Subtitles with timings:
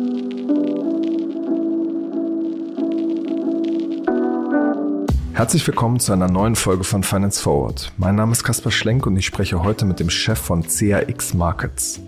[0.00, 0.29] thank you.
[5.40, 7.92] Herzlich willkommen zu einer neuen Folge von Finance Forward.
[7.96, 11.98] Mein Name ist Kaspar Schlenk und ich spreche heute mit dem Chef von CAX Markets.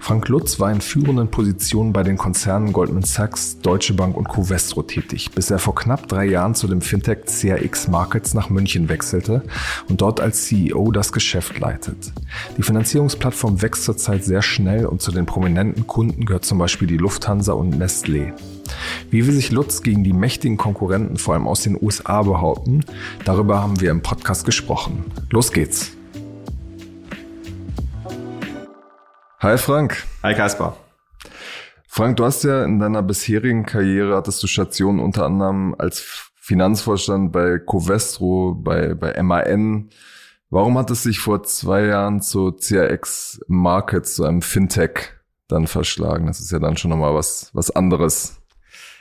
[0.00, 4.82] Frank Lutz war in führenden Positionen bei den Konzernen Goldman Sachs, Deutsche Bank und Covestro
[4.82, 9.44] tätig, bis er vor knapp drei Jahren zu dem Fintech CAX Markets nach München wechselte
[9.88, 12.12] und dort als CEO das Geschäft leitet.
[12.56, 16.96] Die Finanzierungsplattform wächst zurzeit sehr schnell und zu den prominenten Kunden gehört zum Beispiel die
[16.96, 18.32] Lufthansa und Nestlé.
[19.10, 22.84] Wie will sich Lutz gegen die mächtigen Konkurrenten vor allem aus den USA behaupten?
[23.24, 25.04] Darüber haben wir im Podcast gesprochen.
[25.30, 25.92] Los geht's.
[29.40, 30.04] Hi Frank.
[30.22, 30.76] Hi Kaspar.
[31.88, 37.32] Frank, du hast ja in deiner bisherigen Karriere hattest du Stationen unter anderem als Finanzvorstand
[37.32, 39.90] bei Covestro, bei, bei MAN.
[40.50, 45.12] Warum hat es sich vor zwei Jahren zu CRX Markets, zu einem Fintech
[45.48, 46.26] dann verschlagen?
[46.26, 48.39] Das ist ja dann schon nochmal was, was anderes.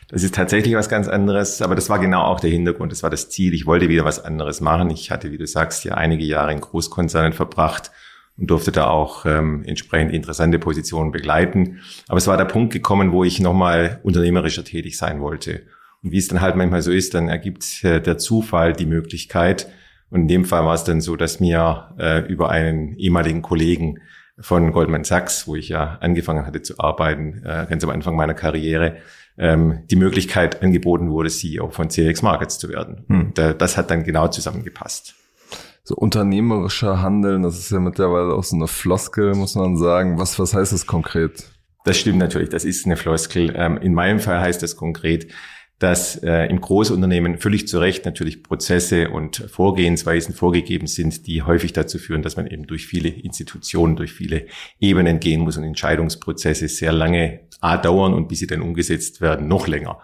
[0.10, 2.92] Das ist tatsächlich was ganz anderes, aber das war genau auch der Hintergrund.
[2.92, 3.54] Das war das Ziel.
[3.54, 4.90] Ich wollte wieder was anderes machen.
[4.90, 7.92] Ich hatte, wie du sagst, ja einige Jahre in Großkonzernen verbracht
[8.36, 11.82] und durfte da auch ähm, entsprechend interessante Positionen begleiten.
[12.08, 15.62] Aber es war der Punkt gekommen, wo ich nochmal unternehmerischer tätig sein wollte.
[16.02, 19.68] Und wie es dann halt manchmal so ist, dann ergibt äh, der Zufall die Möglichkeit.
[20.10, 24.00] Und in dem Fall war es dann so, dass mir äh, über einen ehemaligen Kollegen
[24.40, 28.34] von Goldman Sachs, wo ich ja angefangen hatte zu arbeiten, äh, ganz am Anfang meiner
[28.34, 28.98] Karriere,
[29.40, 33.06] ähm, die Möglichkeit angeboten wurde, CEO von CX Markets zu werden.
[33.08, 33.20] Hm.
[33.22, 35.16] Und, äh, das hat dann genau zusammengepasst.
[35.84, 40.20] So unternehmerischer Handeln, das ist ja mittlerweile auch so eine Floskel, muss man sagen.
[40.20, 41.46] Was, was heißt das konkret?
[41.86, 43.54] Das stimmt natürlich, das ist eine Floskel.
[43.56, 45.32] Ähm, in meinem Fall heißt das konkret,
[45.80, 51.72] dass äh, im Großunternehmen völlig zu Recht natürlich Prozesse und Vorgehensweisen vorgegeben sind, die häufig
[51.72, 54.46] dazu führen, dass man eben durch viele Institutionen, durch viele
[54.80, 59.48] Ebenen gehen muss und Entscheidungsprozesse sehr lange A dauern und bis sie dann umgesetzt werden,
[59.48, 60.00] noch länger.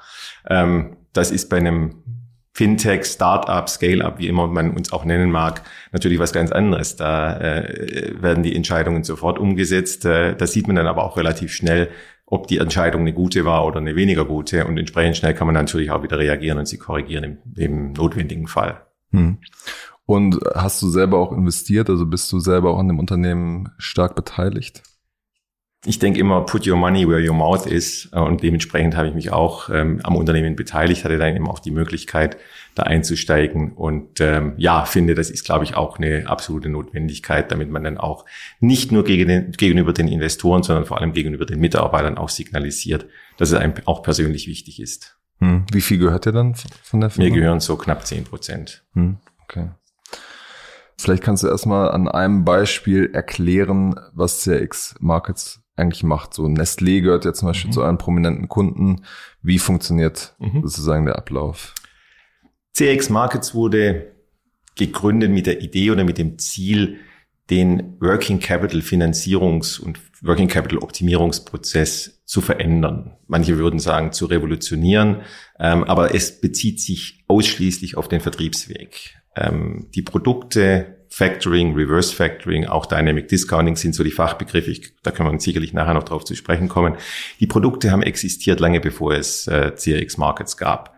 [0.50, 2.04] Ähm, das ist bei einem
[2.56, 5.62] Fintech, Startup, Scale-up, wie immer man uns auch nennen mag,
[5.92, 6.96] natürlich was ganz anderes.
[6.96, 10.06] Da äh, werden die Entscheidungen sofort umgesetzt.
[10.06, 11.90] Äh, da sieht man dann aber auch relativ schnell,
[12.26, 14.66] ob die Entscheidung eine gute war oder eine weniger gute.
[14.66, 18.48] Und entsprechend schnell kann man natürlich auch wieder reagieren und sie korrigieren im, im notwendigen
[18.48, 18.86] Fall.
[19.12, 19.40] Hm.
[20.06, 21.90] Und hast du selber auch investiert?
[21.90, 24.82] Also bist du selber auch an dem Unternehmen stark beteiligt?
[25.86, 28.08] Ich denke immer, put your money where your mouth is.
[28.08, 31.72] Und dementsprechend habe ich mich auch ähm, am Unternehmen beteiligt, hatte dann eben auch die
[31.72, 32.38] Möglichkeit,
[32.74, 33.74] da einzusteigen.
[33.74, 37.98] Und ähm, ja, finde, das ist, glaube ich, auch eine absolute Notwendigkeit, damit man dann
[37.98, 38.26] auch
[38.60, 43.06] nicht nur gegen den, gegenüber den Investoren, sondern vor allem gegenüber den Mitarbeitern auch signalisiert,
[43.38, 45.18] dass es einem auch persönlich wichtig ist.
[45.40, 45.66] Hm.
[45.72, 47.30] Wie viel gehört dir dann von der Firma?
[47.30, 48.84] Mir gehören so knapp zehn Prozent.
[48.94, 49.18] Hm.
[49.44, 49.70] Okay.
[50.98, 56.34] Vielleicht kannst du erstmal an einem Beispiel erklären, was CX Markets eigentlich macht.
[56.34, 57.74] So Nestlé gehört ja zum Beispiel mhm.
[57.74, 59.06] zu einem prominenten Kunden.
[59.42, 60.62] Wie funktioniert mhm.
[60.62, 61.74] sozusagen der Ablauf?
[62.74, 64.12] CX Markets wurde
[64.76, 67.00] gegründet mit der Idee oder mit dem Ziel,
[67.50, 73.18] den Working Capital Finanzierungs- und Working Capital Optimierungsprozess zu verändern.
[73.28, 75.22] Manche würden sagen, zu revolutionieren,
[75.60, 79.16] ähm, aber es bezieht sich ausschließlich auf den Vertriebsweg.
[79.36, 84.72] Ähm, die Produkte Factoring, Reverse Factoring, auch Dynamic Discounting sind so die Fachbegriffe.
[84.72, 86.96] Ich, da können wir sicherlich nachher noch drauf zu sprechen kommen.
[87.40, 90.96] Die Produkte haben existiert lange bevor es äh, CRX Markets gab.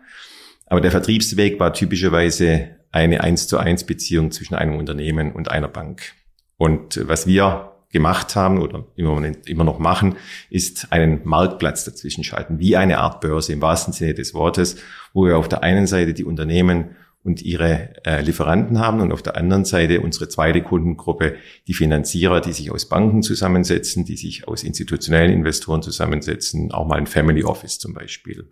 [0.66, 5.68] Aber der Vertriebsweg war typischerweise eine 1 zu 1 Beziehung zwischen einem Unternehmen und einer
[5.68, 6.12] Bank.
[6.56, 10.16] Und was wir gemacht haben oder immer, immer noch machen,
[10.50, 14.76] ist einen Marktplatz dazwischen schalten, wie eine Art Börse im wahrsten Sinne des Wortes,
[15.14, 16.96] wo wir auf der einen Seite die Unternehmen
[17.28, 22.40] und ihre äh, Lieferanten haben und auf der anderen Seite unsere zweite Kundengruppe, die Finanzierer,
[22.40, 27.44] die sich aus Banken zusammensetzen, die sich aus institutionellen Investoren zusammensetzen, auch mal ein Family
[27.44, 28.50] Office zum Beispiel.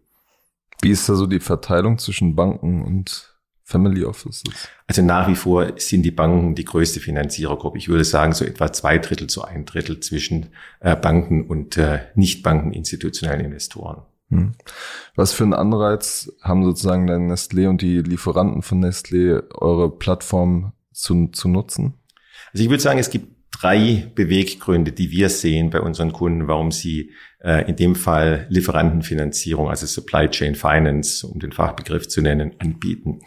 [0.82, 3.34] Wie ist da so die Verteilung zwischen Banken und
[3.64, 4.44] Family Offices?
[4.86, 7.78] Also nach wie vor sind die Banken die größte Finanzierergruppe.
[7.78, 10.50] Ich würde sagen, so etwa zwei Drittel zu ein Drittel zwischen
[10.80, 14.02] äh, Banken und äh, Nicht-Banken institutionellen Investoren.
[14.28, 14.54] Hm.
[15.14, 20.72] Was für einen Anreiz haben sozusagen dann Nestlé und die Lieferanten von Nestlé, eure Plattform
[20.92, 21.94] zu, zu nutzen?
[22.52, 26.72] Also ich würde sagen, es gibt drei Beweggründe, die wir sehen bei unseren Kunden, warum
[26.72, 27.12] sie
[27.42, 33.20] äh, in dem Fall Lieferantenfinanzierung, also Supply Chain Finance, um den Fachbegriff zu nennen, anbieten.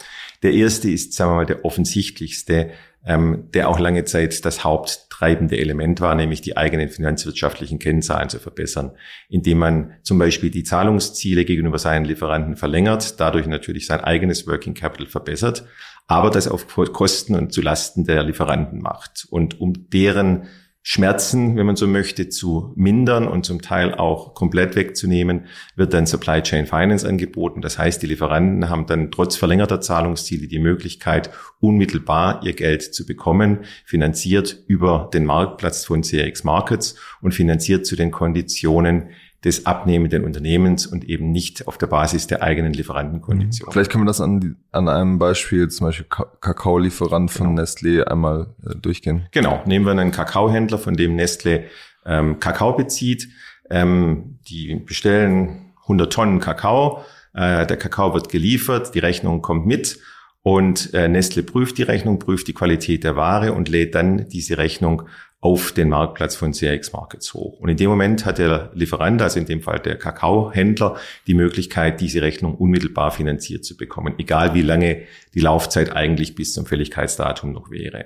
[0.44, 2.72] Der erste ist, sagen wir mal, der offensichtlichste,
[3.06, 8.40] ähm, der auch lange Zeit das haupttreibende Element war, nämlich die eigenen finanzwirtschaftlichen Kennzahlen zu
[8.40, 8.92] verbessern,
[9.30, 14.74] indem man zum Beispiel die Zahlungsziele gegenüber seinen Lieferanten verlängert, dadurch natürlich sein eigenes Working
[14.74, 15.66] Capital verbessert,
[16.08, 19.28] aber das auf Kosten und zu Lasten der Lieferanten macht.
[19.30, 20.48] Und um deren
[20.92, 25.46] Schmerzen, wenn man so möchte, zu mindern und zum Teil auch komplett wegzunehmen,
[25.76, 27.62] wird dann Supply Chain Finance angeboten.
[27.62, 33.06] Das heißt, die Lieferanten haben dann trotz verlängerter Zahlungsziele die Möglichkeit, unmittelbar ihr Geld zu
[33.06, 39.10] bekommen, finanziert über den Marktplatz von CRX Markets und finanziert zu den Konditionen,
[39.44, 43.72] des abnehmenden Unternehmens und eben nicht auf der Basis der eigenen Lieferantenkondition.
[43.72, 47.62] Vielleicht können wir das an, an einem Beispiel, zum Beispiel Kakaolieferant von genau.
[47.62, 49.28] Nestlé einmal äh, durchgehen.
[49.32, 51.64] Genau, nehmen wir einen Kakaohändler, von dem Nestlé
[52.06, 53.30] ähm, Kakao bezieht.
[53.70, 60.00] Ähm, die bestellen 100 Tonnen Kakao, äh, der Kakao wird geliefert, die Rechnung kommt mit
[60.42, 64.58] und äh, Nestle prüft die Rechnung, prüft die Qualität der Ware und lädt dann diese
[64.58, 65.04] Rechnung
[65.42, 67.60] auf den Marktplatz von CRX Markets hoch.
[67.60, 70.98] Und in dem Moment hat der Lieferant, also in dem Fall der Kakaohändler,
[71.28, 75.04] die Möglichkeit, diese Rechnung unmittelbar finanziert zu bekommen, egal wie lange
[75.34, 78.06] die Laufzeit eigentlich bis zum Fälligkeitsdatum noch wäre.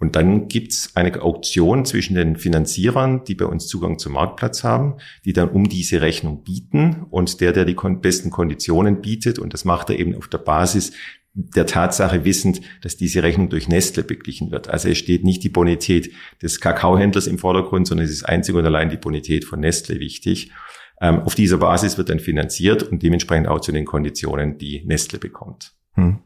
[0.00, 4.96] Und dann gibt's eine Auktion zwischen den Finanzierern, die bei uns Zugang zum Marktplatz haben,
[5.24, 9.64] die dann um diese Rechnung bieten und der, der die besten Konditionen bietet, und das
[9.64, 10.92] macht er eben auf der Basis
[11.34, 14.68] der Tatsache wissend, dass diese Rechnung durch Nestle beglichen wird.
[14.68, 18.64] Also es steht nicht die Bonität des Kakaohändlers im Vordergrund, sondern es ist einzig und
[18.64, 20.50] allein die Bonität von Nestle wichtig.
[21.00, 25.18] Ähm, auf dieser Basis wird dann finanziert und dementsprechend auch zu den Konditionen, die Nestle
[25.18, 25.74] bekommt.
[25.94, 26.18] Hm.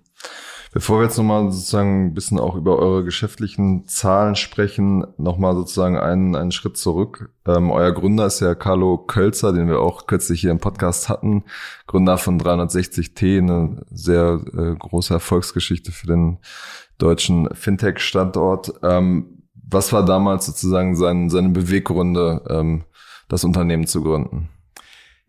[0.72, 5.98] Bevor wir jetzt nochmal sozusagen ein bisschen auch über eure geschäftlichen Zahlen sprechen, nochmal sozusagen
[5.98, 7.30] einen, einen Schritt zurück.
[7.46, 11.44] Ähm, euer Gründer ist ja Carlo Kölzer, den wir auch kürzlich hier im Podcast hatten.
[11.86, 16.38] Gründer von 360T, eine sehr äh, große Erfolgsgeschichte für den
[16.96, 18.72] deutschen Fintech-Standort.
[18.82, 22.84] Ähm, was war damals sozusagen sein, seine Beweggründe, ähm,
[23.28, 24.48] das Unternehmen zu gründen?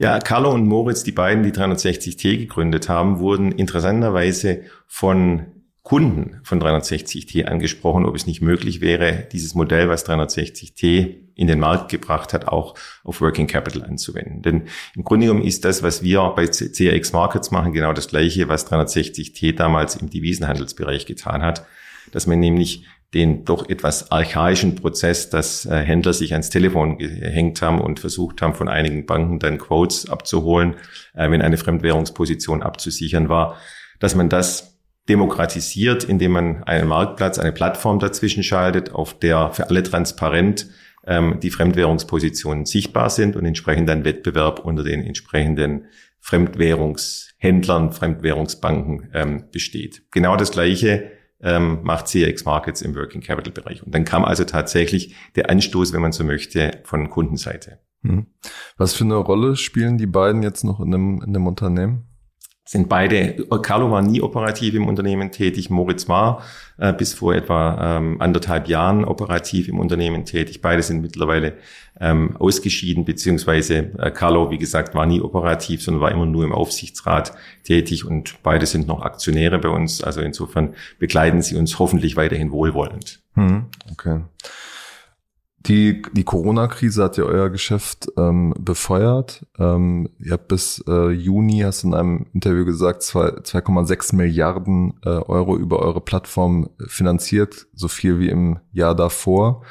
[0.03, 5.45] Ja, Carlo und Moritz, die beiden, die 360T gegründet haben, wurden interessanterweise von
[5.81, 11.61] Kunden von 360T angesprochen, ob es nicht möglich wäre, dieses Modell, was 360T in den
[11.61, 14.41] Markt gebracht hat, auch auf Working Capital anzuwenden.
[14.41, 14.63] Denn
[14.93, 18.69] im Grunde genommen ist das, was wir bei CRX Markets machen, genau das Gleiche, was
[18.69, 21.65] 360T damals im Devisenhandelsbereich getan hat,
[22.11, 22.83] dass man nämlich
[23.13, 28.41] den doch etwas archaischen Prozess, dass äh, Händler sich ans Telefon gehängt haben und versucht
[28.41, 30.75] haben, von einigen Banken dann Quotes abzuholen,
[31.13, 33.57] äh, wenn eine Fremdwährungsposition abzusichern war,
[33.99, 34.79] dass man das
[35.09, 40.67] demokratisiert, indem man einen Marktplatz, eine Plattform dazwischen schaltet, auf der für alle transparent
[41.05, 45.87] ähm, die Fremdwährungspositionen sichtbar sind und entsprechend dann Wettbewerb unter den entsprechenden
[46.19, 50.03] Fremdwährungshändlern, Fremdwährungsbanken ähm, besteht.
[50.11, 51.11] Genau das Gleiche
[51.43, 53.83] ähm, macht CX Markets im Working Capital Bereich.
[53.83, 57.79] Und dann kam also tatsächlich der Anstoß, wenn man so möchte, von Kundenseite.
[58.03, 58.27] Hm.
[58.77, 62.07] Was für eine Rolle spielen die beiden jetzt noch in dem, in dem Unternehmen?
[62.73, 66.43] Sind beide, Carlo war nie operativ im Unternehmen tätig, Moritz war
[66.77, 70.61] äh, bis vor etwa ähm, anderthalb Jahren operativ im Unternehmen tätig.
[70.61, 71.53] Beide sind mittlerweile
[72.01, 76.51] ähm, ausgeschieden, beziehungsweise äh, Carlo, wie gesagt, war nie operativ, sondern war immer nur im
[76.51, 77.33] Aufsichtsrat
[77.63, 80.03] tätig und beide sind noch Aktionäre bei uns.
[80.03, 83.21] Also insofern begleiten sie uns hoffentlich weiterhin wohlwollend.
[83.35, 84.21] Hm, okay.
[85.65, 89.45] Die, die Corona-Krise hat ja euer Geschäft ähm, befeuert.
[89.57, 95.09] Ähm, ihr habt bis äh, Juni, hast du in einem Interview gesagt, 2,6 Milliarden äh,
[95.09, 99.63] Euro über eure Plattform finanziert, so viel wie im Jahr davor.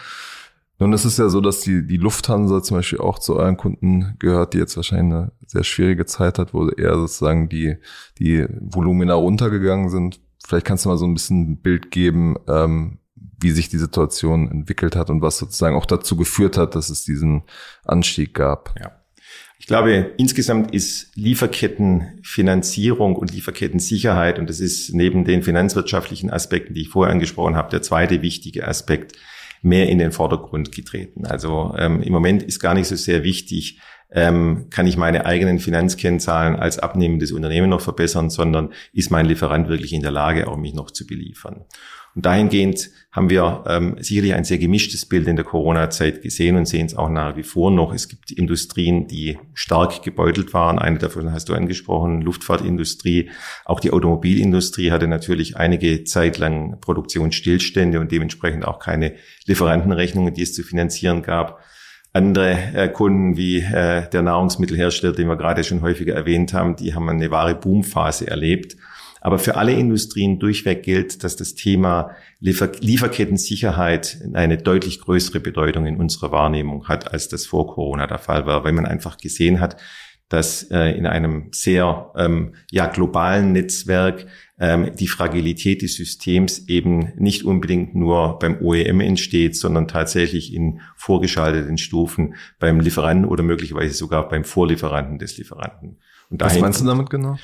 [0.79, 4.17] Nun ist es ja so, dass die, die Lufthansa zum Beispiel auch zu euren Kunden
[4.19, 7.77] gehört, die jetzt wahrscheinlich eine sehr schwierige Zeit hat, wo eher sozusagen die,
[8.19, 10.20] die Volumina runtergegangen sind.
[10.44, 12.99] Vielleicht kannst du mal so ein bisschen ein Bild geben, ähm,
[13.43, 17.05] wie sich die Situation entwickelt hat und was sozusagen auch dazu geführt hat, dass es
[17.05, 17.43] diesen
[17.84, 18.75] Anstieg gab.
[18.81, 18.99] Ja.
[19.58, 26.82] Ich glaube, insgesamt ist Lieferkettenfinanzierung und Lieferkettensicherheit, und das ist neben den finanzwirtschaftlichen Aspekten, die
[26.82, 29.17] ich vorher angesprochen habe, der zweite wichtige Aspekt,
[29.63, 31.27] mehr in den Vordergrund getreten.
[31.27, 33.79] Also ähm, im Moment ist gar nicht so sehr wichtig,
[34.15, 39.69] ähm, kann ich meine eigenen Finanzkennzahlen als abnehmendes Unternehmen noch verbessern, sondern ist mein Lieferant
[39.69, 41.65] wirklich in der Lage, auch mich noch zu beliefern.
[42.15, 46.67] Und dahingehend haben wir ähm, sicherlich ein sehr gemischtes Bild in der Corona-Zeit gesehen und
[46.67, 47.95] sehen es auch nach wie vor noch.
[47.95, 50.79] Es gibt Industrien, die stark gebeutelt waren.
[50.79, 53.31] Eine davon hast du angesprochen, Luftfahrtindustrie.
[53.65, 59.15] Auch die Automobilindustrie hatte natürlich einige Zeit lang Produktionsstillstände und dementsprechend auch keine
[59.47, 61.61] Lieferantenrechnungen, die es zu finanzieren gab.
[62.13, 66.95] Andere äh, Kunden wie äh, der Nahrungsmittelhersteller, den wir gerade schon häufiger erwähnt haben, die
[66.95, 68.77] haben eine wahre Boomphase erlebt.
[69.23, 75.87] Aber für alle Industrien durchweg gilt, dass das Thema Liefer Lieferkettensicherheit eine deutlich größere Bedeutung
[75.87, 79.61] in unserer Wahrnehmung hat, als das vor Corona der Fall war, weil man einfach gesehen
[79.61, 79.77] hat,
[80.29, 84.27] dass äh, in einem sehr ähm, ja, globalen Netzwerk
[84.63, 90.81] ähm, die Fragilität des Systems eben nicht unbedingt nur beim OEM entsteht, sondern tatsächlich in
[90.95, 95.99] vorgeschalteten Stufen beim Lieferanten oder möglicherweise sogar beim Vorlieferanten des Lieferanten.
[96.31, 97.37] Was meinst du damit genau?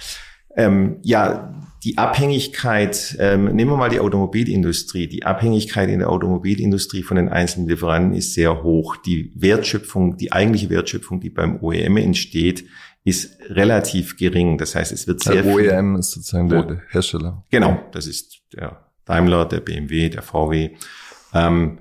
[0.56, 7.02] Ähm, ja, die Abhängigkeit, ähm, nehmen wir mal die Automobilindustrie, die Abhängigkeit in der Automobilindustrie
[7.02, 8.96] von den einzelnen Lieferanten ist sehr hoch.
[8.96, 12.64] Die Wertschöpfung, die eigentliche Wertschöpfung, die beim OEM entsteht,
[13.04, 14.58] ist relativ gering.
[14.58, 17.44] Das heißt, es wird sehr der OEM ist sozusagen der, der, Hersteller.
[17.50, 20.70] Genau, das ist der Daimler, der BMW, der VW.
[21.32, 21.78] Ähm,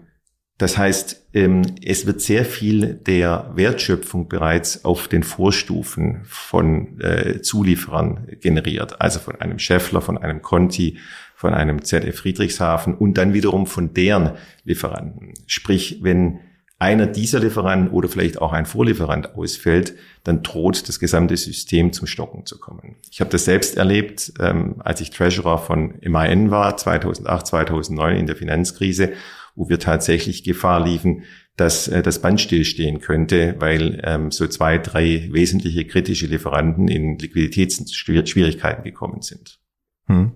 [0.58, 7.42] das heißt, ähm, es wird sehr viel der Wertschöpfung bereits auf den Vorstufen von äh,
[7.42, 10.98] Zulieferern generiert, also von einem Scheffler, von einem Conti,
[11.36, 14.32] von einem ZF Friedrichshafen und dann wiederum von deren
[14.64, 15.36] Lieferanten.
[15.46, 16.40] Sprich, wenn
[16.80, 22.06] einer dieser Lieferanten oder vielleicht auch ein Vorlieferant ausfällt, dann droht das gesamte System zum
[22.06, 22.98] Stocken zu kommen.
[23.12, 28.28] Ich habe das selbst erlebt, ähm, als ich Treasurer von MAN war, 2008, 2009 in
[28.28, 29.14] der Finanzkrise
[29.58, 31.24] wo wir tatsächlich Gefahr liefen,
[31.58, 37.18] dass äh, das Band stillstehen könnte, weil ähm, so zwei, drei wesentliche kritische Lieferanten in
[37.18, 39.60] Liquiditätsschwierigkeiten gekommen sind.
[40.06, 40.34] Hm.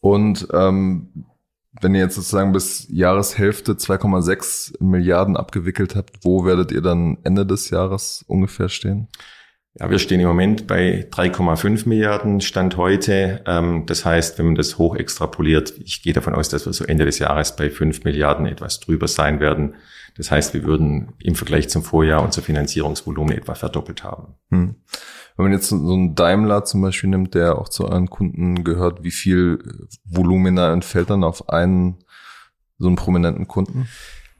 [0.00, 1.26] Und ähm,
[1.80, 7.44] wenn ihr jetzt sozusagen bis Jahreshälfte 2,6 Milliarden abgewickelt habt, wo werdet ihr dann Ende
[7.44, 9.08] des Jahres ungefähr stehen?
[9.76, 13.42] Ja, wir stehen im Moment bei 3,5 Milliarden Stand heute.
[13.44, 16.84] Ähm, das heißt, wenn man das hoch extrapoliert, ich gehe davon aus, dass wir so
[16.84, 19.74] Ende des Jahres bei 5 Milliarden etwas drüber sein werden.
[20.16, 24.34] Das heißt, wir würden im Vergleich zum Vorjahr unser Finanzierungsvolumen etwa verdoppelt haben.
[24.50, 24.76] Hm.
[25.36, 29.02] Wenn man jetzt so einen Daimler zum Beispiel nimmt, der auch zu euren Kunden gehört,
[29.02, 29.58] wie viel
[30.04, 31.98] Volumina entfällt dann auf einen
[32.78, 33.88] so einen prominenten Kunden?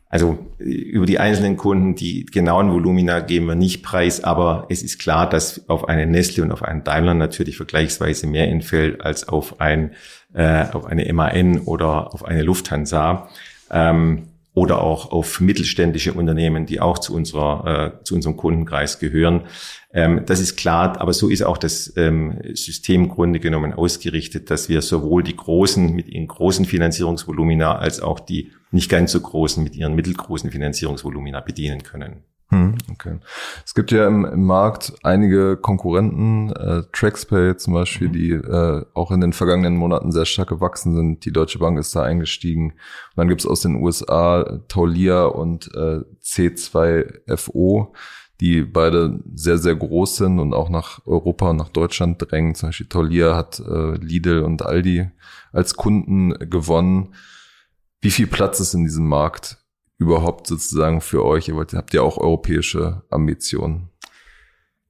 [0.08, 5.00] Also über die einzelnen Kunden, die genauen Volumina geben wir nicht preis, aber es ist
[5.00, 9.60] klar, dass auf eine Nestle und auf einen Daimler natürlich vergleichsweise mehr entfällt als auf
[9.60, 9.90] ein
[10.32, 13.28] äh, auf eine MAN oder auf eine Lufthansa.
[13.72, 19.46] Ähm, oder auch auf mittelständische Unternehmen, die auch zu unserer äh, zu unserem Kundenkreis gehören.
[19.92, 24.68] Ähm, das ist klar, aber so ist auch das ähm, System Grunde genommen ausgerichtet, dass
[24.68, 29.62] wir sowohl die großen mit ihren großen Finanzierungsvolumina als auch die nicht ganz so großen
[29.62, 32.22] mit ihren mittelgroßen Finanzierungsvolumina bedienen können.
[32.54, 33.18] Hm, okay.
[33.64, 39.10] Es gibt ja im, im Markt einige Konkurrenten, äh, TraxPay zum Beispiel, die äh, auch
[39.10, 41.24] in den vergangenen Monaten sehr stark gewachsen sind.
[41.24, 42.70] Die Deutsche Bank ist da eingestiegen.
[42.70, 47.88] Und dann gibt's aus den USA Taulia und äh, C2FO,
[48.40, 52.54] die beide sehr, sehr groß sind und auch nach Europa und nach Deutschland drängen.
[52.54, 55.10] Zum Beispiel Taulia hat äh, Lidl und Aldi
[55.52, 57.14] als Kunden gewonnen.
[58.00, 59.63] Wie viel Platz ist in diesem Markt
[60.04, 61.48] überhaupt sozusagen für euch?
[61.48, 63.90] Ihr habt ja auch europäische Ambitionen.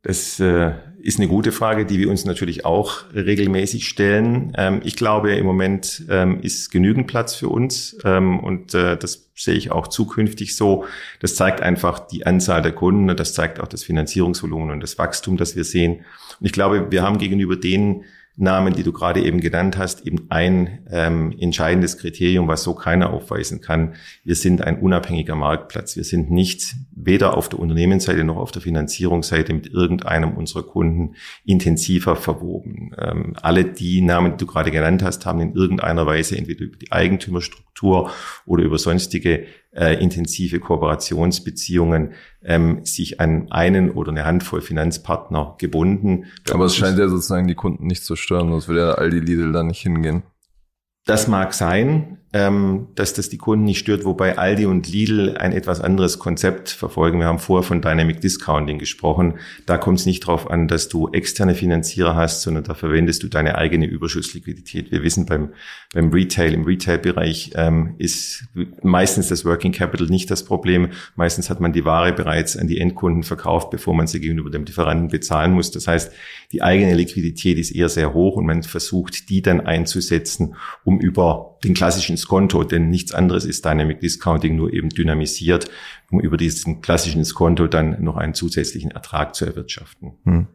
[0.03, 4.53] Das äh, ist eine gute Frage, die wir uns natürlich auch regelmäßig stellen.
[4.57, 9.31] Ähm, ich glaube, im Moment ähm, ist genügend Platz für uns ähm, und äh, das
[9.35, 10.85] sehe ich auch zukünftig so.
[11.21, 15.39] Das zeigt einfach die Anzahl der Kunden, das zeigt auch das Finanzierungsvolumen und das Wachstum,
[15.39, 16.05] das wir sehen.
[16.39, 18.05] Und ich glaube, wir haben gegenüber denen,
[18.37, 23.11] Namen, die du gerade eben genannt hast, eben ein ähm, entscheidendes Kriterium, was so keiner
[23.11, 23.95] aufweisen kann.
[24.25, 25.95] Wir sind ein unabhängiger Marktplatz.
[25.95, 31.15] Wir sind nicht weder auf der Unternehmensseite noch auf der Finanzierungsseite mit irgendeinem unserer Kunden
[31.45, 32.91] intensiver verwoben.
[32.99, 36.77] Ähm, alle die Namen, die du gerade genannt hast, haben in irgendeiner Weise entweder über
[36.77, 38.11] die Eigentümerstruktur
[38.47, 42.13] oder über sonstige äh, intensive Kooperationsbeziehungen
[42.43, 46.27] ähm, sich an einen oder eine Handvoll Finanzpartner gebunden.
[46.51, 49.21] Aber es scheint ja sozusagen die Kunden nicht zu stören, sonst würde ja all die
[49.21, 50.23] Lidl da nicht hingehen.
[51.07, 55.53] Das mag sein, ähm, dass das die Kunden nicht stört, wobei Aldi und Lidl ein
[55.53, 57.21] etwas anderes Konzept verfolgen.
[57.21, 59.35] Wir haben vorher von Dynamic Discounting gesprochen.
[59.67, 63.29] Da kommt es nicht darauf an, dass du externe Finanzierer hast, sondern da verwendest du
[63.29, 64.91] deine eigene Überschussliquidität.
[64.91, 65.51] Wir wissen beim,
[65.95, 68.49] beim Retail, im Retail-Bereich ähm, ist
[68.83, 70.89] meistens das Working Capital nicht das Problem.
[71.15, 74.65] Meistens hat man die Ware bereits an die Endkunden verkauft, bevor man sie gegenüber dem
[74.65, 75.71] Lieferanten bezahlen muss.
[75.71, 76.11] Das heißt,
[76.51, 81.54] die eigene Liquidität ist eher sehr hoch und man versucht, die dann einzusetzen, um über
[81.65, 85.71] den klassischen Skonto, denn nichts anderes ist Dynamic Discounting nur eben dynamisiert,
[86.11, 90.13] um über diesen klassischen Skonto dann noch einen zusätzlichen Ertrag zu erwirtschaften.
[90.25, 90.47] Hm.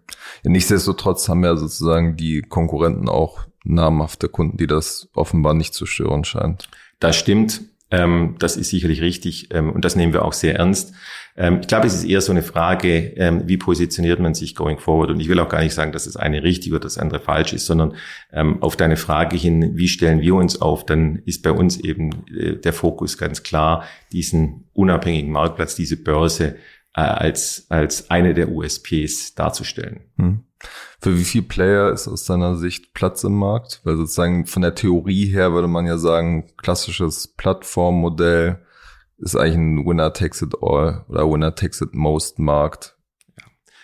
[0.43, 5.85] Ja, nichtsdestotrotz haben ja sozusagen die Konkurrenten auch namhafte Kunden, die das offenbar nicht zu
[5.85, 6.69] stören scheint.
[6.99, 7.61] Das stimmt.
[7.91, 10.93] Ähm, das ist sicherlich richtig ähm, und das nehmen wir auch sehr ernst.
[11.39, 14.77] Ähm, ich glaube, es ist eher so eine Frage, ähm, wie positioniert man sich going
[14.77, 15.09] forward?
[15.09, 17.53] Und ich will auch gar nicht sagen, dass das eine richtig oder das andere falsch
[17.53, 17.95] ist, sondern
[18.33, 22.25] ähm, auf deine Frage hin, wie stellen wir uns auf, dann ist bei uns eben
[22.27, 26.57] äh, der Fokus ganz klar, diesen unabhängigen Marktplatz, diese Börse
[26.99, 30.01] äh, als, als eine der USPs darzustellen.
[30.17, 30.43] Hm.
[30.99, 33.79] Für wie viele Player ist aus deiner Sicht Platz im Markt?
[33.85, 38.59] Weil sozusagen von der Theorie her würde man ja sagen, klassisches Plattformmodell
[39.17, 42.97] ist eigentlich ein Winner takes it all oder Winner takes it most Markt.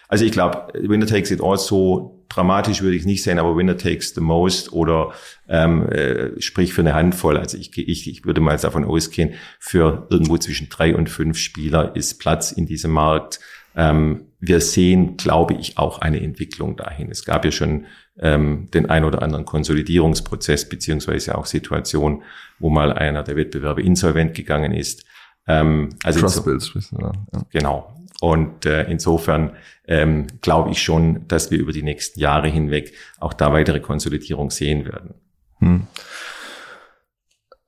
[0.08, 3.78] Also ich glaube, Winner takes it all so dramatisch würde ich nicht sehen, aber Winner
[3.78, 5.14] takes the most oder
[5.48, 7.38] ähm, äh, sprich für eine Handvoll.
[7.38, 11.96] Also ich, ich, ich würde mal davon ausgehen, für irgendwo zwischen drei und fünf Spieler
[11.96, 13.40] ist Platz in diesem Markt.
[13.76, 17.10] Ähm, wir sehen, glaube ich, auch eine Entwicklung dahin.
[17.12, 17.86] Es gab ja schon
[18.20, 22.24] ähm, den ein oder anderen Konsolidierungsprozess beziehungsweise auch Situationen,
[22.60, 25.06] wo mal einer der Wettbewerbe insolvent gegangen ist.
[25.48, 27.12] Ähm, also Trust so, ja.
[27.52, 27.95] Genau.
[28.22, 29.52] Und äh, insofern
[29.88, 34.52] ähm, glaube ich schon, dass wir über die nächsten Jahre hinweg auch da weitere Konsolidierung
[34.52, 35.16] sehen werden.
[35.60, 35.88] Hm.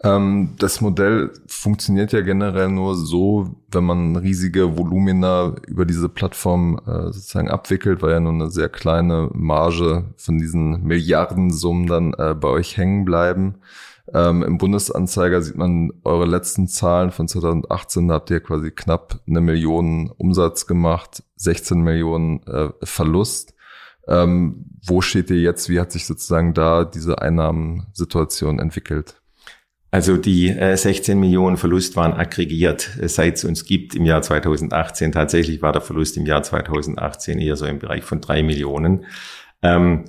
[0.04, 6.80] Ähm, das Modell funktioniert ja generell nur so, wenn man riesige Volumina über diese Plattform
[6.86, 12.36] äh, sozusagen abwickelt, weil ja nur eine sehr kleine Marge von diesen Milliardensummen dann äh,
[12.36, 13.56] bei euch hängen bleiben.
[14.14, 19.20] Ähm, Im Bundesanzeiger sieht man eure letzten Zahlen von 2018, da habt ihr quasi knapp
[19.28, 23.54] eine Million Umsatz gemacht, 16 Millionen äh, Verlust.
[24.08, 25.68] Ähm, wo steht ihr jetzt?
[25.68, 29.22] Wie hat sich sozusagen da diese Einnahmensituation entwickelt?
[29.92, 34.22] Also die äh, 16 Millionen Verlust waren aggregiert, äh, seit es uns gibt im Jahr
[34.22, 35.12] 2018.
[35.12, 39.06] Tatsächlich war der Verlust im Jahr 2018 eher so im Bereich von drei Millionen.
[39.62, 40.06] Ähm,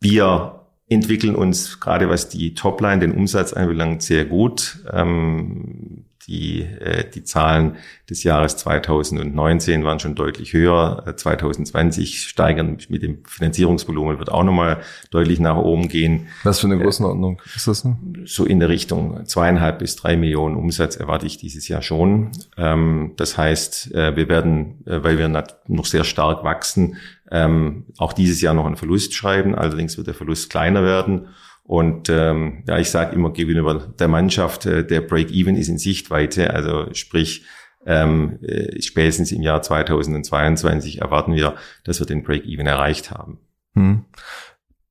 [0.00, 0.59] wir
[0.90, 4.78] entwickeln uns gerade was die Topline, den Umsatz anbelangt, sehr gut.
[4.92, 7.76] Ähm, die, äh, die Zahlen
[8.08, 11.04] des Jahres 2019 waren schon deutlich höher.
[11.16, 14.80] 2020 äh, steigern mit dem Finanzierungsvolumen wird auch nochmal
[15.10, 16.28] deutlich nach oben gehen.
[16.44, 18.22] Was für eine äh, Größenordnung ist das denn?
[18.26, 22.30] So in der Richtung zweieinhalb bis drei Millionen Umsatz erwarte ich dieses Jahr schon.
[22.56, 25.28] Ähm, das heißt, äh, wir werden, äh, weil wir
[25.66, 26.96] noch sehr stark wachsen,
[27.30, 29.54] ähm, auch dieses Jahr noch einen Verlust schreiben.
[29.54, 31.28] Allerdings wird der Verlust kleiner werden.
[31.62, 36.52] Und ähm, ja, ich sage immer gegenüber der Mannschaft, äh, der Break-Even ist in Sichtweite.
[36.52, 37.44] Also sprich,
[37.86, 43.38] ähm, äh, spätestens im Jahr 2022 erwarten wir, dass wir den Break-Even erreicht haben.
[43.74, 44.04] Hm.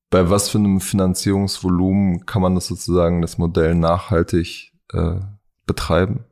[0.09, 5.19] Bei was für einem Finanzierungsvolumen kann man das sozusagen, das Modell nachhaltig äh,
[5.67, 6.25] betreiben?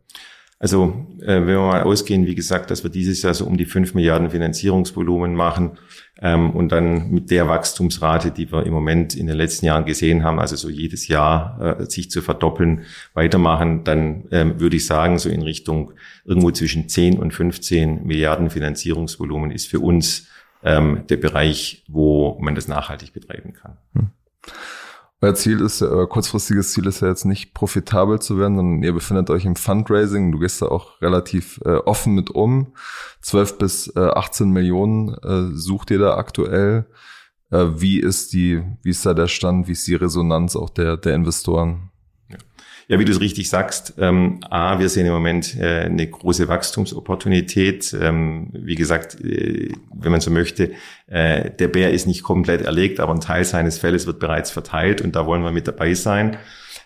[0.60, 3.66] Also äh, wenn wir mal ausgehen, wie gesagt, dass wir dieses Jahr so um die
[3.66, 5.78] fünf Milliarden Finanzierungsvolumen machen
[6.20, 10.24] ähm, und dann mit der Wachstumsrate, die wir im Moment in den letzten Jahren gesehen
[10.24, 15.20] haben, also so jedes Jahr äh, sich zu verdoppeln, weitermachen, dann ähm, würde ich sagen,
[15.20, 15.94] so in Richtung
[16.26, 20.28] irgendwo zwischen 10 und 15 Milliarden Finanzierungsvolumen ist für uns
[20.64, 23.78] ähm, der Bereich, wo man das nachhaltig betreiben kann.
[23.94, 24.10] Hm.
[25.20, 28.94] Euer Ziel ist, euer kurzfristiges Ziel ist ja jetzt nicht profitabel zu werden, sondern ihr
[28.94, 30.32] befindet euch im Fundraising.
[30.32, 32.74] Du gehst da auch relativ äh, offen mit um.
[33.22, 36.86] 12 bis äh, 18 Millionen äh, sucht ihr da aktuell.
[37.50, 39.68] Äh, wie ist die, wie ist da der Stand?
[39.68, 41.90] Wie ist die Resonanz auch der, der Investoren?
[42.90, 46.48] Ja, wie du es richtig sagst, ähm, A, wir sehen im Moment äh, eine große
[46.48, 47.94] Wachstumsopportunität.
[48.00, 50.72] Ähm, wie gesagt, äh, wenn man so möchte,
[51.08, 55.02] äh, der Bär ist nicht komplett erlegt, aber ein Teil seines Felles wird bereits verteilt
[55.02, 56.38] und da wollen wir mit dabei sein.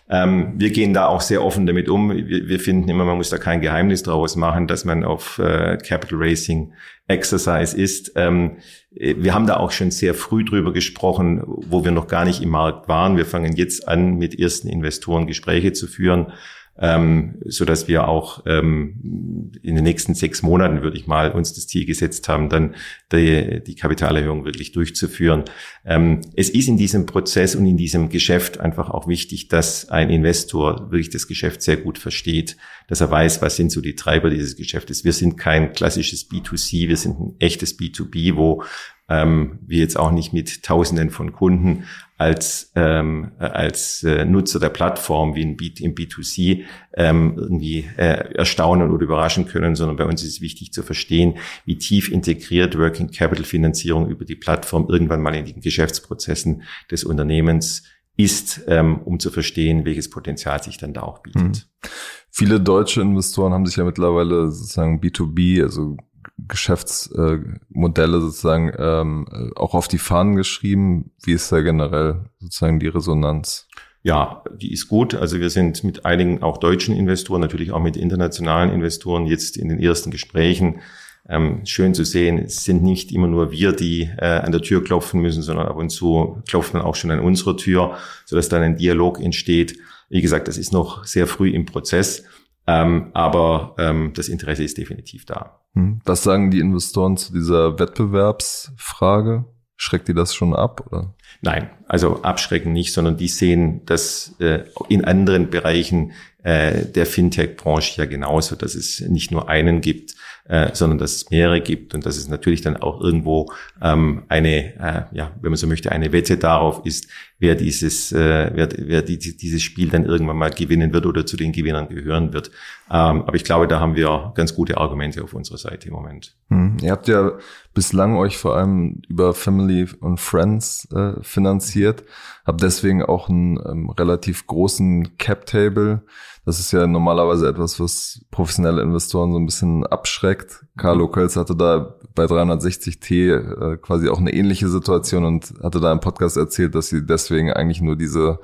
[0.08, 2.10] Ähm, wir gehen da auch sehr offen damit um.
[2.10, 5.78] Wir, wir, finden immer, man muss da kein Geheimnis draus machen, dass man auf äh,
[5.78, 6.72] Capital Racing
[7.08, 8.12] Exercise ist.
[8.16, 8.58] Ähm,
[8.90, 12.50] wir haben da auch schon sehr früh drüber gesprochen, wo wir noch gar nicht im
[12.50, 13.16] Markt waren.
[13.16, 16.32] Wir fangen jetzt an, mit ersten Investoren Gespräche zu führen
[16.78, 21.52] ähm, so dass wir auch ähm, in den nächsten sechs Monaten, würde ich mal, uns
[21.52, 22.74] das Ziel gesetzt haben, dann
[23.12, 25.44] die, die Kapitalerhöhung wirklich durchzuführen.
[25.84, 30.08] Ähm, es ist in diesem Prozess und in diesem Geschäft einfach auch wichtig, dass ein
[30.08, 32.56] Investor wirklich das Geschäft sehr gut versteht,
[32.88, 35.04] dass er weiß, was sind so die Treiber dieses Geschäftes.
[35.04, 38.64] Wir sind kein klassisches B2C, wir sind ein echtes B2B, wo
[39.08, 41.84] ähm, wir jetzt auch nicht mit Tausenden von Kunden
[42.16, 48.34] als, ähm, als äh, Nutzer der Plattform wie in B, im B2C ähm, irgendwie äh,
[48.34, 52.78] erstaunen oder überraschen können, sondern bei uns ist es wichtig zu verstehen, wie tief integriert
[52.78, 57.82] Working Capital Finanzierung über die Plattform irgendwann mal in den Geschäftsprozessen des Unternehmens
[58.16, 61.42] ist, ähm, um zu verstehen, welches Potenzial sich dann da auch bietet.
[61.42, 61.90] Hm.
[62.30, 65.96] Viele deutsche Investoren haben sich ja mittlerweile sozusagen B2B, also
[66.38, 71.12] Geschäftsmodelle sozusagen ähm, auch auf die Fahnen geschrieben.
[71.22, 73.68] Wie ist da generell sozusagen die Resonanz?
[74.02, 75.14] Ja, die ist gut.
[75.14, 79.68] Also wir sind mit einigen auch deutschen Investoren, natürlich auch mit internationalen Investoren jetzt in
[79.68, 80.80] den ersten Gesprächen.
[81.28, 84.82] Ähm, schön zu sehen, es sind nicht immer nur wir, die äh, an der Tür
[84.82, 88.62] klopfen müssen, sondern ab und zu klopft man auch schon an unserer Tür, sodass dann
[88.62, 89.78] ein Dialog entsteht.
[90.08, 92.24] Wie gesagt, das ist noch sehr früh im Prozess.
[92.66, 95.60] Ähm, aber ähm, das Interesse ist definitiv da.
[95.74, 96.00] Hm.
[96.04, 99.44] Was sagen die Investoren zu dieser Wettbewerbsfrage?
[99.76, 100.86] Schreckt die das schon ab?
[100.86, 101.14] Oder?
[101.40, 106.12] Nein, also abschrecken nicht, sondern die sehen dass äh, in anderen Bereichen
[106.44, 110.14] äh, der Fintech-Branche ja genauso, dass es nicht nur einen gibt,
[110.48, 114.74] äh, sondern dass es mehrere gibt und dass es natürlich dann auch irgendwo ähm, eine,
[114.74, 119.02] äh, ja, wenn man so möchte, eine Wette darauf ist, wer dieses, äh, wer, wer
[119.02, 122.50] die, dieses Spiel dann irgendwann mal gewinnen wird oder zu den Gewinnern gehören wird.
[122.90, 126.36] Ähm, aber ich glaube, da haben wir ganz gute Argumente auf unserer Seite im Moment.
[126.50, 126.76] Hm.
[126.82, 127.32] Ihr habt ja
[127.72, 132.04] bislang euch vor allem über Family und Friends äh, finanziert,
[132.44, 136.02] habt deswegen auch einen ähm, relativ großen Cap-Table
[136.44, 140.64] das ist ja normalerweise etwas, was professionelle Investoren so ein bisschen abschreckt.
[140.76, 145.92] Carlo Kölz hatte da bei 360T äh, quasi auch eine ähnliche Situation und hatte da
[145.92, 148.40] im Podcast erzählt, dass sie deswegen eigentlich nur diese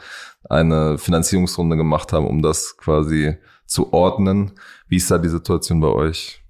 [0.49, 4.53] eine Finanzierungsrunde gemacht haben, um das quasi zu ordnen.
[4.87, 6.41] Wie ist da die Situation bei euch?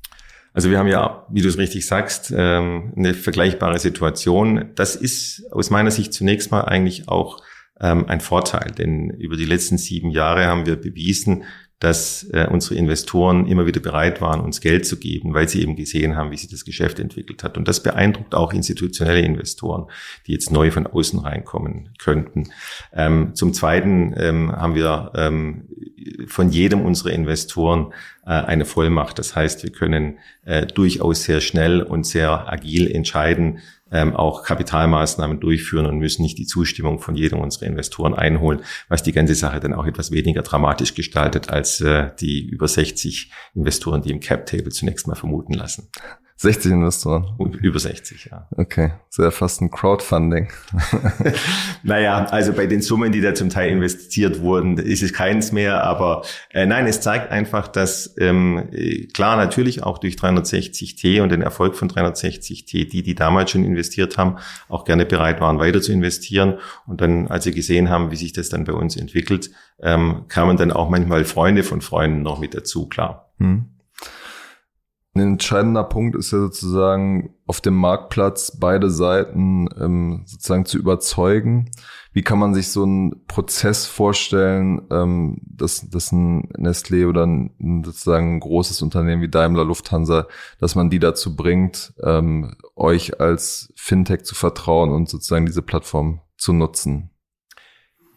[0.52, 4.70] Also wir haben ja, wie du es richtig sagst, ähm, eine vergleichbare Situation.
[4.74, 7.40] Das ist aus meiner Sicht zunächst mal eigentlich auch
[7.80, 11.44] ähm, ein Vorteil, denn über die letzten sieben Jahre haben wir bewiesen,
[11.80, 15.76] dass äh, unsere Investoren immer wieder bereit waren, uns Geld zu geben, weil sie eben
[15.76, 17.56] gesehen haben, wie sich das Geschäft entwickelt hat.
[17.56, 19.86] Und das beeindruckt auch institutionelle Investoren,
[20.26, 22.48] die jetzt neu von außen reinkommen könnten.
[22.92, 25.68] Ähm, zum Zweiten ähm, haben wir ähm,
[26.26, 27.92] von jedem unserer Investoren
[28.26, 29.20] äh, eine Vollmacht.
[29.20, 35.40] Das heißt, wir können äh, durchaus sehr schnell und sehr agil entscheiden, ähm, auch Kapitalmaßnahmen
[35.40, 39.60] durchführen und müssen nicht die Zustimmung von jedem unserer Investoren einholen, was die ganze Sache
[39.60, 44.70] dann auch etwas weniger dramatisch gestaltet als äh, die über 60 Investoren, die im Cap-Table
[44.70, 45.88] zunächst mal vermuten lassen.
[46.40, 47.26] 60 Investoren.
[47.60, 48.46] Über 60, ja.
[48.56, 50.46] Okay, sehr fast ein Crowdfunding.
[51.82, 55.82] naja, also bei den Summen, die da zum Teil investiert wurden, ist es keins mehr.
[55.82, 56.22] Aber
[56.52, 58.70] äh, nein, es zeigt einfach, dass ähm,
[59.12, 64.16] klar natürlich auch durch 360T und den Erfolg von 360T, die, die damals schon investiert
[64.16, 64.36] haben,
[64.68, 66.58] auch gerne bereit waren, weiter zu investieren.
[66.86, 69.50] Und dann, als sie gesehen haben, wie sich das dann bei uns entwickelt,
[69.82, 73.32] ähm, kamen dann auch manchmal Freunde von Freunden noch mit dazu, klar.
[73.38, 73.64] Hm.
[75.18, 81.70] Ein entscheidender Punkt ist ja sozusagen auf dem Marktplatz beide Seiten ähm, sozusagen zu überzeugen.
[82.12, 87.82] Wie kann man sich so einen Prozess vorstellen, ähm, dass, dass ein Nestlé oder ein,
[87.84, 90.28] sozusagen ein großes Unternehmen wie Daimler, Lufthansa,
[90.60, 96.20] dass man die dazu bringt, ähm, euch als Fintech zu vertrauen und sozusagen diese Plattform
[96.36, 97.10] zu nutzen?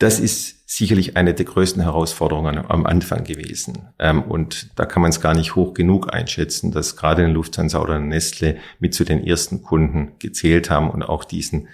[0.01, 3.89] Das ist sicherlich eine der größten Herausforderungen am Anfang gewesen.
[3.99, 7.79] Ähm, und da kann man es gar nicht hoch genug einschätzen, dass gerade eine Lufthansa
[7.79, 11.67] oder eine Nestle mit zu den ersten Kunden gezählt haben und auch diesen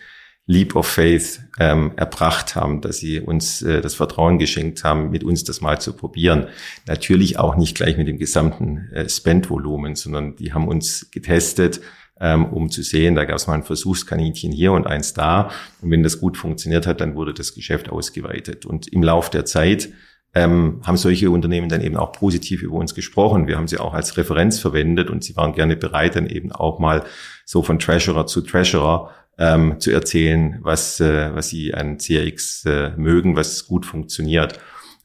[0.46, 5.24] Leap of Faith ähm, erbracht haben, dass sie uns äh, das Vertrauen geschenkt haben, mit
[5.24, 6.48] uns das mal zu probieren.
[6.86, 11.80] Natürlich auch nicht gleich mit dem gesamten äh, Spendvolumen, sondern die haben uns getestet,
[12.20, 15.52] ähm, um zu sehen, da gab es mal ein Versuchskaninchen hier und eins da.
[15.82, 18.66] Und wenn das gut funktioniert hat, dann wurde das Geschäft ausgeweitet.
[18.66, 19.90] Und im Lauf der Zeit
[20.34, 23.48] ähm, haben solche Unternehmen dann eben auch positiv über uns gesprochen.
[23.48, 26.80] Wir haben sie auch als Referenz verwendet und sie waren gerne bereit, dann eben auch
[26.80, 27.04] mal
[27.46, 32.92] so von Treasurer zu Treasurer ähm, zu erzählen, was, äh, was sie an CRX äh,
[32.98, 34.60] mögen, was gut funktioniert.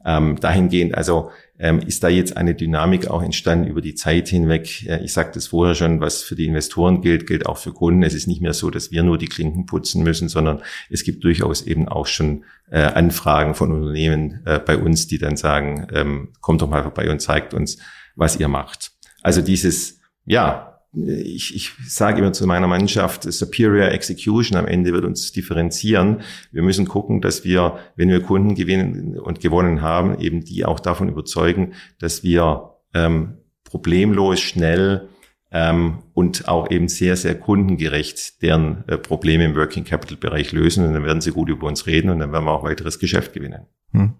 [0.05, 1.31] Ähm, dahingehend, also
[1.63, 4.85] ähm, ist da jetzt eine Dynamik auch entstanden über die Zeit hinweg.
[4.87, 8.03] Äh, ich sagte es vorher schon, was für die Investoren gilt, gilt auch für Kunden.
[8.03, 11.23] Es ist nicht mehr so, dass wir nur die Klinken putzen müssen, sondern es gibt
[11.23, 16.31] durchaus eben auch schon äh, Anfragen von Unternehmen äh, bei uns, die dann sagen, ähm,
[16.41, 17.79] kommt doch mal vorbei und zeigt uns,
[18.17, 18.91] was ihr macht.
[19.23, 25.05] Also dieses, ja, ich, ich sage immer zu meiner Mannschaft, Superior Execution am Ende wird
[25.05, 26.21] uns differenzieren.
[26.51, 30.81] Wir müssen gucken, dass wir, wenn wir Kunden gewinnen und gewonnen haben, eben die auch
[30.81, 35.09] davon überzeugen, dass wir ähm, problemlos, schnell
[35.51, 40.87] ähm, und auch eben sehr, sehr kundengerecht deren äh, Probleme im Working Capital Bereich lösen.
[40.87, 43.33] Und dann werden sie gut über uns reden und dann werden wir auch weiteres Geschäft
[43.33, 43.67] gewinnen.
[43.93, 44.15] Hm.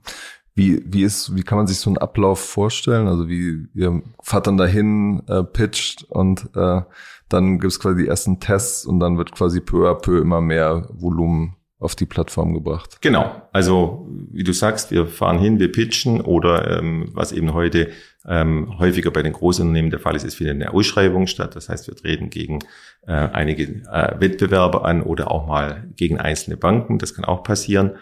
[0.55, 3.09] Wie, wie ist, wie kann man sich so einen Ablauf vorstellen?
[3.09, 6.83] Also wie ihr fahrt dann dahin, äh, pitcht und äh,
[7.29, 10.89] dann gibt's quasi die ersten Tests und dann wird quasi peu à peu immer mehr
[10.93, 12.99] Volumen auf die Plattform gebracht.
[13.01, 13.43] Genau.
[13.53, 17.91] Also wie du sagst, wir fahren hin, wir pitchen oder ähm, was eben heute
[18.27, 21.57] ähm, häufiger bei den Großunternehmen der Fall ist, es findet eine Ausschreibung statt.
[21.57, 22.61] Das heißt, wir treten gegen
[23.07, 26.99] äh, einige äh, Wettbewerber an oder auch mal gegen einzelne Banken.
[26.99, 27.93] Das kann auch passieren.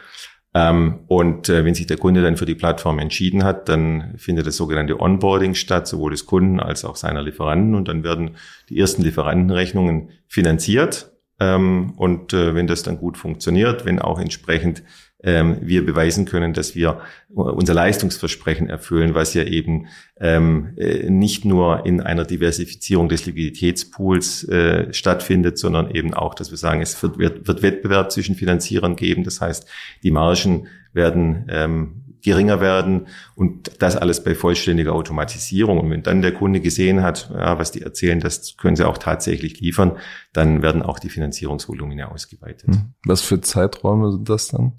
[0.53, 4.47] Ähm, und äh, wenn sich der Kunde dann für die Plattform entschieden hat, dann findet
[4.47, 7.75] das sogenannte Onboarding statt, sowohl des Kunden als auch seiner Lieferanten.
[7.75, 8.37] Und dann werden
[8.69, 11.13] die ersten Lieferantenrechnungen finanziert.
[11.39, 14.83] Ähm, und äh, wenn das dann gut funktioniert, wenn auch entsprechend
[15.23, 19.87] ähm, wir beweisen können, dass wir unser Leistungsversprechen erfüllen, was ja eben
[20.19, 26.51] ähm, äh, nicht nur in einer Diversifizierung des Liquiditätspools äh, stattfindet, sondern eben auch, dass
[26.51, 29.25] wir sagen, es wird, wird, wird Wettbewerb zwischen Finanzierern geben.
[29.25, 29.69] Das heißt,
[30.03, 35.79] die Margen werden ähm, geringer werden und das alles bei vollständiger Automatisierung.
[35.79, 38.99] Und wenn dann der Kunde gesehen hat, ja, was die erzählen, das können sie auch
[38.99, 39.97] tatsächlich liefern,
[40.33, 42.75] dann werden auch die Finanzierungsvolumina ausgeweitet.
[42.75, 42.95] Hm.
[43.05, 44.73] Was für Zeiträume sind das dann,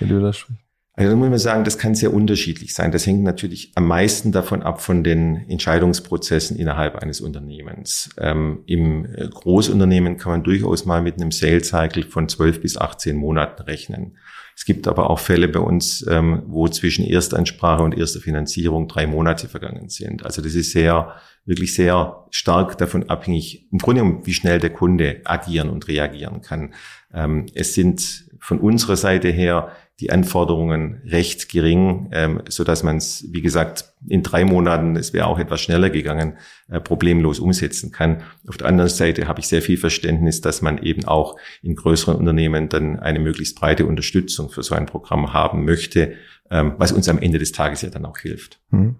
[0.00, 0.64] wenn du das sprichst?
[0.94, 2.92] Also muss man sagen, das kann sehr unterschiedlich sein.
[2.92, 8.10] Das hängt natürlich am meisten davon ab von den Entscheidungsprozessen innerhalb eines Unternehmens.
[8.18, 12.76] Ähm, Im äh, Großunternehmen kann man durchaus mal mit einem Sales Cycle von 12 bis
[12.76, 14.18] 18 Monaten rechnen.
[14.54, 19.06] Es gibt aber auch Fälle bei uns, ähm, wo zwischen Erstansprache und erster Finanzierung drei
[19.06, 20.26] Monate vergangen sind.
[20.26, 21.14] Also das ist sehr,
[21.46, 26.42] wirklich sehr stark davon abhängig, im Grunde genommen, wie schnell der Kunde agieren und reagieren
[26.42, 26.74] kann.
[27.14, 32.96] Ähm, es sind von unserer Seite her die Anforderungen recht gering, ähm, so dass man
[32.96, 37.92] es, wie gesagt, in drei Monaten, es wäre auch etwas schneller gegangen, äh, problemlos umsetzen
[37.92, 38.22] kann.
[38.48, 42.16] Auf der anderen Seite habe ich sehr viel Verständnis, dass man eben auch in größeren
[42.16, 46.14] Unternehmen dann eine möglichst breite Unterstützung für so ein Programm haben möchte,
[46.50, 48.58] ähm, was uns am Ende des Tages ja dann auch hilft.
[48.70, 48.96] Hm.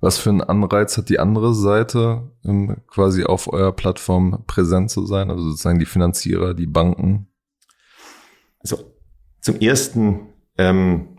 [0.00, 5.04] Was für einen Anreiz hat die andere Seite, um quasi auf eurer Plattform präsent zu
[5.04, 7.28] sein, also sozusagen die Finanzierer, die Banken?
[8.60, 8.94] Also
[9.40, 10.28] zum ersten
[10.58, 11.18] ähm,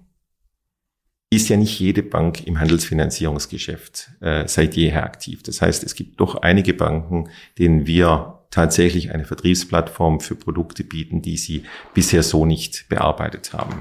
[1.31, 5.43] ist ja nicht jede Bank im Handelsfinanzierungsgeschäft äh, seit jeher aktiv.
[5.43, 11.21] Das heißt, es gibt doch einige Banken, denen wir tatsächlich eine Vertriebsplattform für Produkte bieten,
[11.21, 13.79] die sie bisher so nicht bearbeitet haben.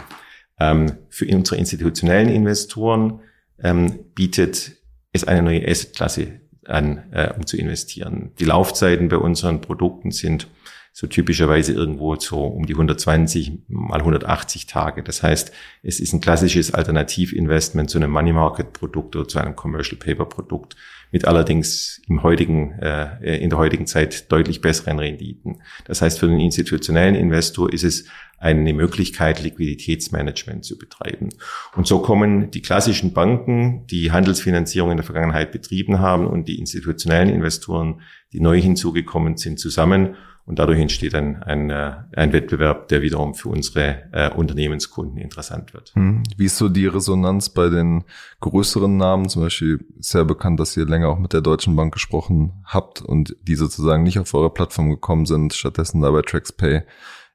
[0.60, 3.20] Ähm, für unsere institutionellen Investoren
[3.62, 4.72] ähm, bietet
[5.12, 8.32] es eine neue Assetklasse an, äh, um zu investieren.
[8.38, 10.48] Die Laufzeiten bei unseren Produkten sind
[10.98, 15.04] so typischerweise irgendwo so um die 120 mal 180 Tage.
[15.04, 15.52] Das heißt,
[15.84, 20.24] es ist ein klassisches Alternativinvestment zu einem Money Market Produkt oder zu einem Commercial Paper
[20.24, 20.74] Produkt
[21.12, 25.62] mit allerdings im heutigen, äh, in der heutigen Zeit deutlich besseren Renditen.
[25.84, 28.06] Das heißt, für den institutionellen Investor ist es
[28.36, 31.28] eine Möglichkeit, Liquiditätsmanagement zu betreiben.
[31.76, 36.58] Und so kommen die klassischen Banken, die Handelsfinanzierung in der Vergangenheit betrieben haben und die
[36.58, 38.00] institutionellen Investoren,
[38.32, 40.16] die neu hinzugekommen sind, zusammen
[40.48, 45.74] und dadurch entsteht ein, ein, äh, ein Wettbewerb, der wiederum für unsere äh, Unternehmenskunden interessant
[45.74, 45.90] wird.
[45.94, 46.22] Hm.
[46.38, 48.04] Wie ist so die Resonanz bei den
[48.40, 49.28] größeren Namen?
[49.28, 53.36] Zum Beispiel sehr bekannt, dass ihr länger auch mit der Deutschen Bank gesprochen habt und
[53.42, 56.80] die sozusagen nicht auf eure Plattform gekommen sind, stattdessen dabei TraxPay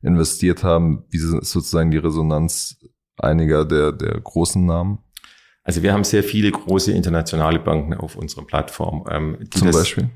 [0.02, 1.06] investiert haben.
[1.12, 2.80] Wie ist sozusagen die Resonanz
[3.18, 5.04] einiger der, der großen Namen?
[5.64, 9.06] Also wir haben sehr viele große internationale Banken auf unserer Plattform.
[9.10, 10.10] Ähm, zum das, Beispiel?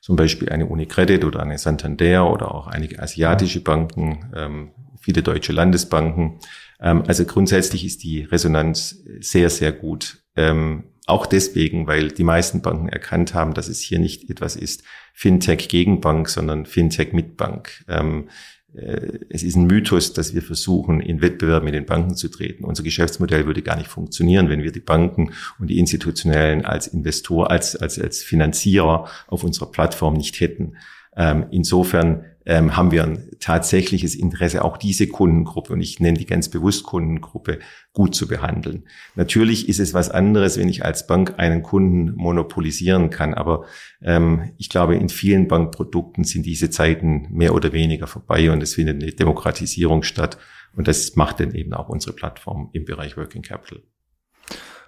[0.00, 5.52] Zum Beispiel eine Unicredit oder eine Santander oder auch einige asiatische Banken, ähm, viele deutsche
[5.52, 6.38] Landesbanken.
[6.80, 10.22] Ähm, also grundsätzlich ist die Resonanz sehr, sehr gut.
[10.36, 14.84] Ähm, auch deswegen, weil die meisten Banken erkannt haben, dass es hier nicht etwas ist
[15.12, 17.84] Fintech gegen Bank, sondern Fintech mit Bank.
[17.88, 18.30] Ähm, äh,
[18.74, 22.64] es ist ein Mythos, dass wir versuchen, in Wettbewerb mit den Banken zu treten.
[22.64, 27.50] Unser Geschäftsmodell würde gar nicht funktionieren, wenn wir die Banken und die Institutionellen als Investor,
[27.50, 30.76] als, als, als Finanzierer auf unserer Plattform nicht hätten.
[31.16, 36.26] Ähm, insofern ähm, haben wir ein tatsächliches Interesse, auch diese Kundengruppe, und ich nenne die
[36.26, 37.58] ganz bewusst Kundengruppe,
[37.92, 38.84] gut zu behandeln.
[39.14, 43.64] Natürlich ist es was anderes, wenn ich als Bank einen Kunden monopolisieren kann, aber
[44.02, 48.74] ähm, ich glaube, in vielen Bankprodukten sind diese Zeiten mehr oder weniger vorbei und es
[48.74, 50.38] findet eine Demokratisierung statt
[50.76, 53.82] und das macht dann eben auch unsere Plattform im Bereich Working Capital.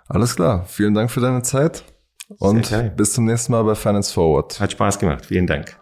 [0.09, 1.85] Alles klar, vielen Dank für deine Zeit
[2.39, 4.61] und bis zum nächsten Mal bei Finance Forward.
[4.61, 5.79] Hat Spaß gemacht, vielen Dank.